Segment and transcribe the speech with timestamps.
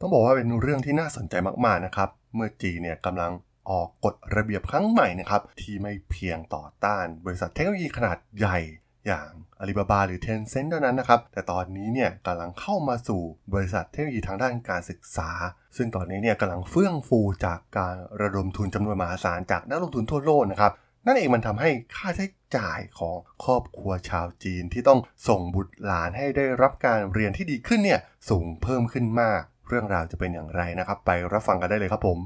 [0.00, 3.32] ต้องบอกว่าเป็นเรื่องที่น่าสนใจมากๆนะครับ เมื่อจีนเนี่ยกำลัง
[3.70, 8.58] ออกกฎระเบียบครั้งใหม่นะครับ ที่ไม่เพียงต่อต้าน บริษัทเทคโนโลยีขนาดใหญ่
[9.06, 9.28] อย่าง
[9.60, 13.22] อาลีบาบาหรือ Tencent เท่านั้นนะครับ แต่ตอนนี้เนี่ยกำลังเข้ามาสู่
[13.54, 15.30] บริษัทเทคโนโลยีทางด้านการศึกษา
[15.76, 20.72] ซึ่งตอนนี้เนี่ยกำลังเฟื่องฟูจากการระดมทุนจำนวนมหาศาลจากนักลงทุนทั่วโลกนะครับ
[21.06, 22.26] นั่นเองมันทำให้ค่าใช้
[22.56, 32.18] จ่ายของครอบครัวชาวจีนที่ต้องส่งบุตรหลานให้ได้รับการเรียนที่ดีขึ้นเนี่ยสูงเพิ่มขึ้นมาก เรื่องราวจะเป็นอย่างไรนะครับ ไปรับฟังกันได้เลยครับผม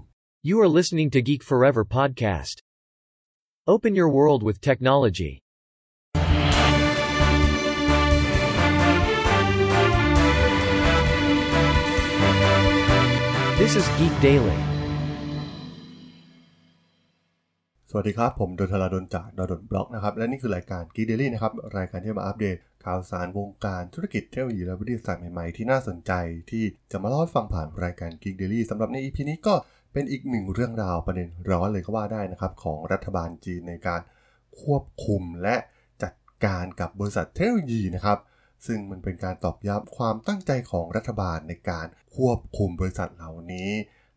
[0.49, 2.57] You are listening to Geek Forever podcast.
[3.67, 5.33] Open your world with technology.
[13.61, 14.74] This is Geek Daily.
[17.99, 26.13] วัสดีครับ ผมดนทลาดนจากดนบล็อกนะครับ และนี่คือรายการ Geek Daily นะครับ รายการที่มาอัปเดต ข่าวสารวงการธุรกิจเทคโนโลยีและวิทยาศาสตร์ใหม่ๆ ที่น่าสนใจ
[26.51, 29.55] ที่จะมาเล่าฟังผ่านรายการ Geek Daily สำหรับใน EP นี้ก็
[29.93, 34.01] เป็นอีกหนึ่งเรื่องราวประเด็นร้อนเลยก็ว่าได้นะครับ ของรัฐบาลจีนในการ
[34.61, 35.57] ควบคุมและ
[36.03, 36.15] จัด
[36.45, 38.19] การกับบริษัทเทคโนโลยีนะครับ
[38.67, 41.87] ซึ่งมันเป็นการตอบย้ำความตั้งใจของรัฐบาลในการ
[42.17, 43.71] ควบคุมบริษัทเหล่านี้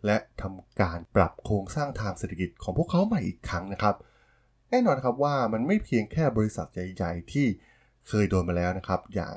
[0.05, 3.95] และทำการปรับโครงสร้างทางเศรษฐกิจของพวกเขาใหม่อีกครั้งนะครับ
[4.69, 7.47] แน่นอนครับว่ามันไม่เพียงแค่บริษัทใหญ่ๆ ที่
[8.07, 9.35] เคยโดนมาแล้วนะครับ อย่าง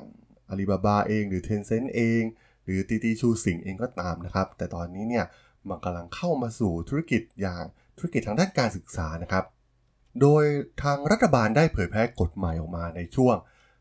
[0.49, 2.23] อาลีบาบาเองหรือ Tencent เอง
[2.65, 5.25] หรือตีตีชูสิงเองก็ตามนะครับ แต่ตอนนี้เนี่ย
[5.69, 7.63] มันกำลังเข้ามาสู่ธุรกิจอย่าง
[7.97, 9.45] ธุรกิจทางด้านการศึกษานะครับ
[10.21, 10.43] โดย
[10.83, 13.35] ทางรัฐบาลได้เผยแพร่กฎหมายออกมาในช่วง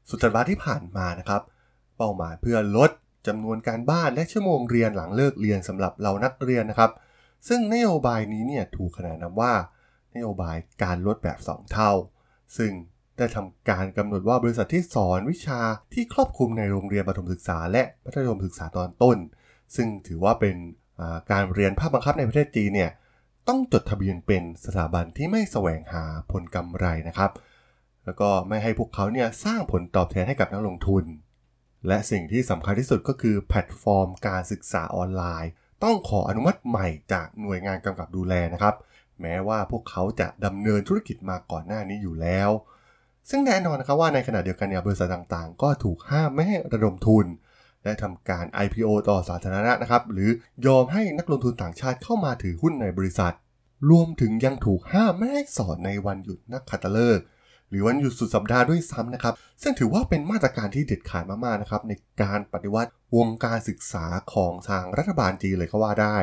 [0.09, 1.43] สุดสัปดาห์ที่ผ่านมานะครับ
[1.97, 2.91] เป้าหมายเพื่อลด
[3.27, 6.91] จำนวนการบ้านและชั่วโมงเรียนหลังเลิกเรียนสำหรับเรานักเรียนนะครับ
[7.49, 9.53] ซึ่งนโยบายนี้เนี่ยถูกขนานนามว่า
[10.15, 11.91] นโยบายการลดแบบ 2 เท่า
[12.57, 12.73] ซึ่ง
[13.17, 15.61] ได้ทำการกำหนดว่าบริษัทที่สอนวิชา
[15.93, 19.17] ที่ครอบคลุมในโรงเรียนประถมศึกษา และมัธยมศึกษาตอนต้น
[19.77, 22.91] ซึ่งถือว่าเป็นาการเรียนภาคบังคับในประเทศจีนเนี่ย
[23.49, 27.31] ต้องจดทะเบียนเป็นสถาบันที่ไม่แสวงหาผลกำไรนะครับ
[28.05, 31.05] แล้วก็ไม่ให้พวกเขาเนี่ยสร้างผลตอบแทนให้กับนักลงทุน
[31.87, 35.51] และสิ่งที่สำคัญที่สุดก็คือแพลตฟอร์มการศึกษาออนไลน์
[35.85, 38.75] ต้องขออนุมัติใหม่จากหน่วยงานกำกับดูแลนะครับ
[39.21, 42.51] แม้ว่าพวกเขาจะดำเนินธุรกิจมาก่อนหน้านี้อยู่แล้ว
[43.31, 47.27] ซึ่งแน่นอนนะครับว่าในขณะเดียวกันเนี่ยบริษัทต่างๆ ก็ถูกห้ามไม่ให้ระดมทุน
[47.85, 50.31] และทำการ IPO ต่อสาธารณะนะครับ หรือ
[50.67, 53.35] ยอมให้นักลงทุนต่างชาติเข้ามาถือหุ้นในบริษัท
[53.91, 57.25] รวมถึงยังถูกห้ามไม่ให้สอนในวันหยุดนักขัตฤกษ์
[57.71, 61.93] หรือวันหยุดสุดสัปดาห์ด้วยซ้ำนะครับ ซึ่งถือว่าเป็นมาตรการที่เด็ดขาดมากๆนะครับใน
[62.23, 66.17] การปฏิวัติวงการศึกษาของทางรัฐบาลจีนเลยก็ว่าได้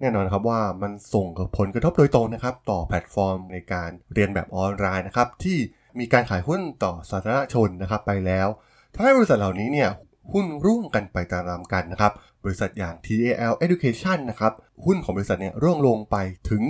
[0.00, 1.26] แน่นอนครับว่ามันส่ง
[1.58, 5.58] ผลกระทบโดยตรงนะครับ ต่อแพลตฟอร์มในการเรียนแบบออนไลน์นะครับที่
[5.98, 8.48] มีการขายหุ้นต่อสาธารณชนนะครับไปแล้ว
[8.94, 9.88] ทำให้บริษัทเหล่านี้เนี่ย
[10.32, 12.12] หุ้นร่วงกันไปตามๆกันนะครับ
[12.44, 14.52] บริษัทอย่าง TAL Education นะครับ
[14.84, 16.16] หุ้นของบริษัทเนี่ยร่วงลงไป
[16.50, 16.62] ถึง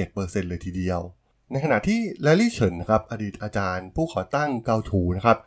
[0.00, 1.00] 47%เลยทีเดียว
[1.52, 5.38] ในขณะที่ Larry Chen นะครับอดีตอาจารย์ผู้ก่อตั้งเกาถูนะครับ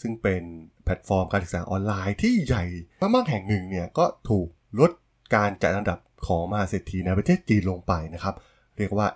[0.00, 0.42] ซึ่งเป็น
[0.84, 2.64] แพลตฟอร์มการศึกษาออนไลน์ที่ใหญ่
[3.00, 4.48] มากๆแห่งหนึ่งเนี่ยก็ถูก
[4.80, 4.90] ลด
[5.34, 8.34] การจัดอันดับของมหาเศรษฐีในประเทศจีนลงไปนะครับ
[8.78, 9.08] เรียกว่า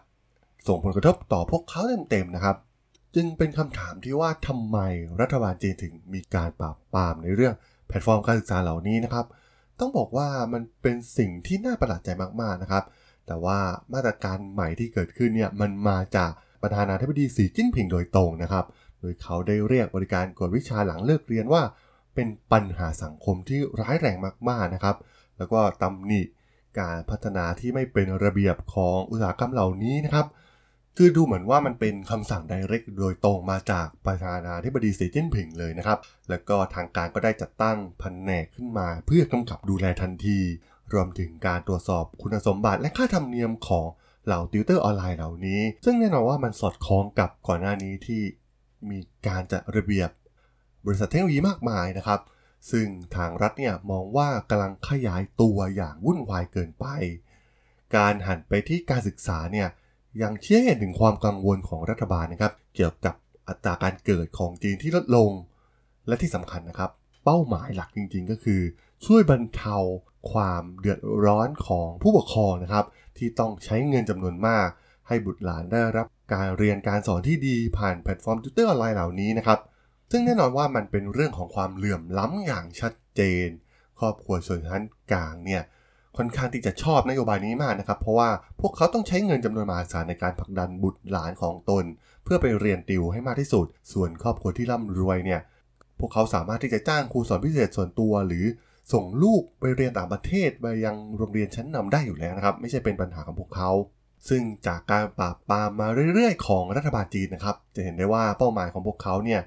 [0.66, 2.56] ส่งผลกระทบต่อพวกเขาเต็มๆนะครับ
[3.14, 4.78] จึงเป็นคำถามที่ว่าทำไม
[5.20, 7.54] รัฐบาลจีนถึงมีการปราบปรามในเรื่อง
[7.88, 9.26] แพลตฟอร์มการศึกษาเหล่านี้นะครับ
[9.80, 12.08] ต้องบอกว่ามันเป็นสิ่งที่น่าประหลาดใจ
[12.40, 12.84] มากๆนะครับ
[13.26, 13.58] แต่ว่า
[13.94, 16.30] มาตรการใหม่ที่เกิดขึ้นเนี่ยมันมาจาก
[16.62, 18.64] ประธานาธิบดีสีจิ้นผิงโดยตรงนะครับ
[19.00, 21.62] โดยเขาได้เรียกบริการกวดวิชาหลังเลิกเรียนว่า
[22.14, 24.16] เป็นปัญหาสังคมที่ร้ายแรง
[24.48, 24.96] มากๆนะครับ
[25.38, 26.22] แล้วก็ตำหนิ
[26.80, 30.26] การพัฒนาที่ไม่เป็นระเบียบของอุตสาหกรรมเหล่านี้นะครับ
[30.96, 35.98] คือดูเหมือนว่ามันเป็นคำสั่ง direct โดยตรงมาจากประธานาธิบดีสีจิ้นผิงเลยนะครับ
[36.30, 40.38] แล้วก็ทางการก็ได้จัดตั้งแผนกขึ้นมาเพื่อกำกับดูแลทันที
[40.94, 43.86] รวมถึงการตรวจสอบคุณสมบัติและค่าธรรมเนียมของ
[44.24, 48.22] เหล่าติวเตอร์ออนไลน์เหล่านี้ ซึ่งแน่นอนว่ามันสอดคล้องกับก่อนหน้านี้ที่
[48.90, 50.10] มีการจัดระเบียบ
[50.84, 52.20] บริษัทเทคโนโลยีมากมายนะครับ
[52.70, 52.86] ซึ่ง
[53.16, 56.86] ทางรัฐเนี่ยมองว่ากำลังขยายตัวอย่างวุ่นวายเกินไป
[57.96, 59.68] การหันไปที่การศึกษาเนี่ย
[60.22, 63.14] ยังชี้ให้เห็นถึงความกังวลของรัฐบาลนะครับ เกี่ยวกับ
[63.48, 65.30] อัตราการเกิดของจีนที่ลดลง
[66.06, 66.90] และที่สำคัญนะครับ
[67.24, 68.60] เป้าหมายหลักจริงๆ ก็คือ
[69.06, 69.76] ช่วยบรรเทา
[70.32, 72.84] ความเดือดร้อนของผู้ปกครองนะครับ
[73.18, 74.68] ที่ต้องใช้เงินจำนวนมาก
[75.08, 79.58] ให้บุตรหลานได้รับการเรียนการสอนที่ดีผ่านแพลตฟอร์มติวเตอร์ออนไลน์เหล่านี้นะครับ
[80.10, 83.48] ซึ่งแน่นอนว่ามันเป็นเรื่องของความเหลื่อมล้ำอย่างชัดเจน
[83.98, 85.62] ครอบครัวชนชั้นกลางเนี่ย
[86.16, 88.30] ค่อนข้างที่จะชอบนโยบายนี้มากนะครับ เพราะว่า
[88.60, 91.84] พวกเขาต้องใช้เงินจำนวนมหาศาลในการผลักดันบุตรหลานของตน
[92.24, 95.40] เพื่อไปเรียนติวให้มากที่สุด ส่วนครอบครัวที่ร่ำรวยเนี่ย
[95.98, 98.44] พวกเขาสามารถที่จะจ้างครูสอนพิเศษส่วนตัว หรือ
[98.92, 103.70] ส่งลูกไปเรียนต่างประเทศไปยังโรงเรียนชั้นนำได้อยู่แล้วนะครับ ไม่ใช่เป็นปัญหาของพวกเขา
[104.28, 109.40] ซึ่งจากการปราบปรามมาเรื่อยๆ ของรัฐบาลจีนนะครับ จะเห็นได้ว่าเป้าหมายของพวกเขาเนี่ย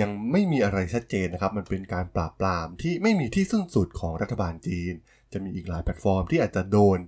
[0.00, 4.92] ยังไม่มีอะไรชัดเจนนะครับ มันเป็นการปราบปรามที่ไม่มีที่สิ้นสุดของรัฐบาลจีน
[5.32, 6.98] จะมีอีกหลายแพลตฟอร์มที่อาจจะโดน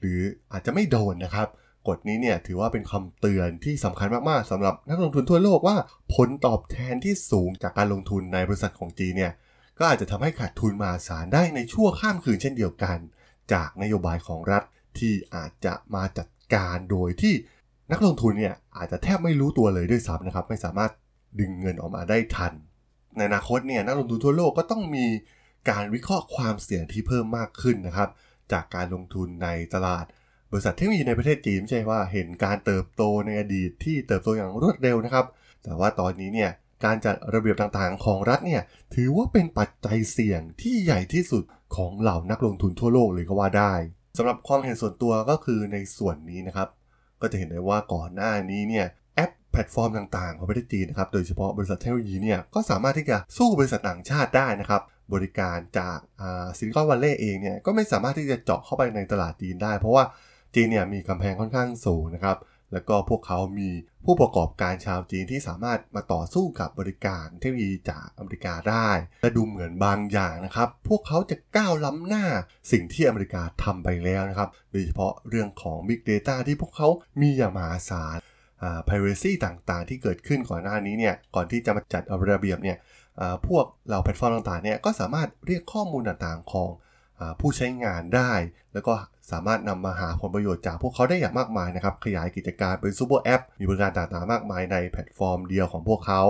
[0.00, 0.20] หรือ
[0.52, 1.48] อาจจะไม่โดนนะครับ
[1.88, 5.76] กฎนี้เนี่ยถือว่าเป็นคำเตือนที่สำคัญมาก ๆสำหรับนักลงทุนทั่วโลกว่า
[6.14, 9.32] ผลตอบแทนที่สูงจากการลงทุนในบริษัทของจีนเนี่ย
[9.78, 12.98] ก็อาจจะทำให้ขาดทุนมหาศาลได้ในชั่วข้ามคืนเช่นเดียวกัน
[13.52, 14.62] จากนโยบายของรัฐ
[14.98, 17.34] ที่อาจจะมาจัดการโดยที่
[17.92, 20.92] นักลงทุนเนี่ยอาจจะแทบไม่รู้ตัวเลยด้วยซ้ำนะครับ ไม่สามารถ
[21.40, 22.52] ดึงเงินออกมาได้ทัน
[23.16, 25.06] ในอนาคตเนี่ยนักลงทุนทั่วโลกก็ต้องมี
[25.70, 28.08] การวิเคราะห์ความเสี่ยงที่เพิ่มมากขึ้นนะครับ
[28.52, 30.04] จากการลงทุนในตลาด
[30.50, 35.26] บริษัทเทคโนโลยีในประเทศจีนไม่ใช่ว่าเห็นการเติบโตในอดีตที่เติบโตอย่างรวดเร็วนะครับ
[35.64, 36.50] แต่ว่าตอนนี้เนี่ย
[36.84, 38.62] การจัดระเบียบต่างๆ ของรัฐเนี่ย
[38.94, 41.44] ถือว่าเป็นปัจจัยเสี่ยงที่ใหญ่ที่สุด
[41.76, 43.74] ของเหล่านักลงทุนทั่วโลกเลยก็ว่าได้
[44.18, 46.68] สำหรับความเห็นส่วนตัวก็คือในส่วนนี้นะครับ
[47.20, 54.82] ก็จะเห็นได้ว่าก่อนหน้านี้เนี่ยแอปแพลตฟอร์มต่างๆ ของประเทศจีนนะครับโดยเฉพาะบริษัทเทคโนโลยีเนี่ยก็สามารถที่จะสู้บริษัทต่างชาติได้นะครับ
[55.14, 55.98] บริการจาก
[56.58, 60.04] ซิลิคอนวัลเลย์เองเนี่ยก็ไม่สามารถที่จะเจาะเข้าไปในตลาดจีนได้ เพราะว่า
[60.54, 62.36] จีนเนี่ยมีกำแพงค่อนข้างสูงนะครับ
[62.72, 63.70] แล้วก็พวกเขามี
[64.04, 68.88] ผู้ประกอบการชาวจีนที่สามารถมาต่อสู้กับบริการเทคโนโลยีจากอเมริกาได้
[69.22, 72.24] และดูเหมือนบางอย่างนะครับ พวกเขาจะก้าวล้ำหน้า
[72.72, 76.88] สิ่งที่อเมริกาทำไปแล้วนะครับ โดยเฉพาะเรื่องของ Big Data ที่พวกเขา
[77.20, 78.16] มีอย่างมหาศาล
[78.88, 82.78] privacy ต่างๆ ที่เกิดขึ้นก่อนหน้านี้เนี่ยก่อนที่จะมาจัดระเบียบเนี่ย
[83.46, 86.70] พวกเราแพลตฟอร์มต่างๆเนี่ยก็สามารถเรียกข้อมูลต่างๆของ
[87.40, 88.32] ผู้ใช้งานได้
[88.72, 88.94] แล้วก็
[89.30, 96.22] สามารถนำมาหาผลประโยชน์จากพวกเขาได้อย่างมากมายนะครับ ขยายกิจการเป็นซูเปอร์แอป มีบริการต่างๆมากมายในแพลตฟอร์มเดียวของพวกเขา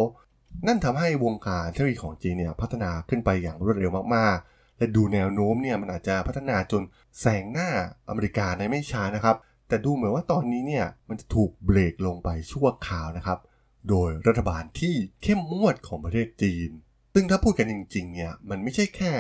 [0.66, 6.82] นั่นทำให้วงการเทคโนโลยีของจีนเนี่ยพัฒนาขึ้นไปอย่างรวดเร็วมากๆ และดูแนวโน้มเนี่ยมันอาจจะพัฒนาจน
[7.20, 7.70] แซงหน้า
[8.08, 9.36] อเมริกาในไม่ช้านะครับ
[9.68, 13.38] แต่ดูเหมือนว่าตอนนี้เนี่ยมันจะถูกเบรกลงไปชั่วคราวนะครับ
[13.88, 16.70] โดยรัฐบาลที่เข้มงวดของประเทศจีน
[17.14, 19.12] ซึ่งถ้าพูดกันจริงๆเนี่ยมันไม่ใช่แค่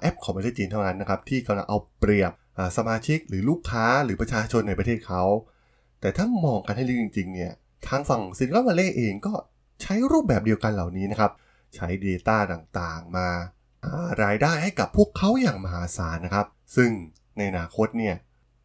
[0.00, 2.32] แอปของประเทศจีนเท่านั้นนะครับที่กำลังเอาเปรียบ
[2.76, 5.22] สมาชิกหรือลูกค้าหรือประชาชนในประเทศเขา
[6.00, 7.52] แต่ถ้ามองกันให้ลึกจริงๆเนี่ย
[7.88, 9.34] ทางฝั่งซิลิคอนวัลเลย์เองก็
[9.82, 11.32] ใช้รูปแบบเดียวกันเหล่านี้นะครับ
[11.74, 13.28] ใช้ Data ต่างๆ มา
[14.22, 16.90] รายได้ให้กับพวกเขาอย่างมหาศาลนะครับ ซึ่ง
[17.36, 18.14] ในอนาคตเนี่ย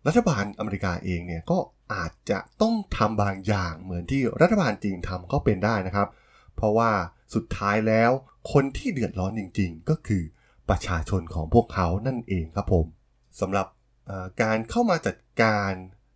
[0.07, 1.57] รัฐบาลอเมริกาเองเนี่ยก็
[1.93, 6.07] อาจจะต้องทำบางอย่างเหมือนที่รัฐบาลจีนทำก็เป็นได้นะครับ
[6.55, 6.91] เพราะว่า
[7.35, 8.11] สุดท้ายแล้ว
[8.51, 10.23] คนที่เดือดร้อนจริง ๆ ก็คือ
[10.69, 12.85] ประชาชนของพวกเขานั่นเองครับผม
[13.41, 13.67] สำหรับ
[14.41, 15.71] การเข้ามาจัดการ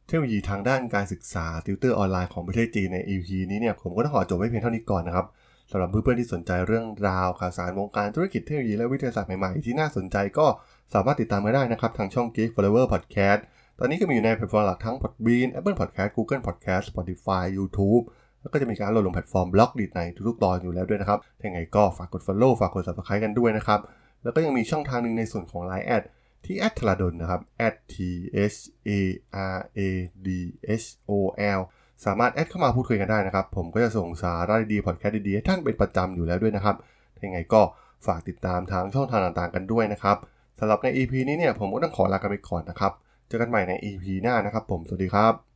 [0.06, 5.26] เทคโนโลยีทางด้านการศึกษาติวเตอร์ออนไลน์ของประเทศจีนใน EP นี้เนี่ยผมก็ต้องขอจบไว้เพียงเท่านี้ก่อนนะครับ
[5.72, 10.48] สำหรับเพื่อนๆที่สนใจเรื่องราวข่าวสารวงการธุรกิจเทคโนโลยีและวิทยาศาสตร์ใหม่ๆ ที่น่าสนใจก็
[10.94, 13.42] สามารถติดตามมาได้นะครับ ทางช่อง Geek Forever Podcast
[13.80, 18.04] ตอนนี้ก็มีอยู่ในแพลตฟอร์มหลักทั้ง Podbean Apple Podcast Google Podcast Spotify YouTube
[18.42, 23.80] แล้วก็จะมีการโหลดลงแพลตฟอร์ม Blockdit ในทุกๆตอนอยู่แล้วด้วยนะครับยังไงก็ฝากกด Follow ฝากกด Subscribe กันด้วยนะครับ
[24.24, 26.04] แล้วก็ยังมีช่องทางหนึ่งในส่วนของ Line แอด
[26.46, 27.42] ที่แอดธราดลนะครับ
[27.94, 27.96] t
[28.52, 28.56] h
[28.88, 29.00] a
[29.54, 29.80] r a
[30.26, 30.28] d
[30.84, 31.12] h o
[31.58, 31.60] l
[32.06, 36.76] สามารถแอดเข้ามาพูดคุยกันได้นะครับ ผมก็จะส่งสาระดีพอดแคสต์ดีๆให้ท่านเป็นประจำอยู่แล้วด้วยนะครับ
[37.24, 37.62] ยังไงก็
[38.06, 40.18] ฝากติดตามทางช่องทางต่างๆกันด้วยนะครับ
[40.60, 42.92] สำหรับใน EP นี้เนี่ยผมก็ต้องขอลากันไปก่อนนะครับ
[43.28, 45.53] เจอกันใหม่ใน EP หน้านะครับผม สวัสดีครับ